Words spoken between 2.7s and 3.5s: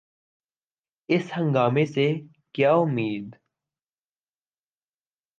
امید؟